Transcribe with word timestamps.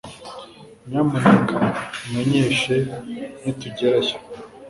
Nyamuneka 0.87 1.55
umenyeshe 2.03 2.75
nitugerayo 3.41 4.15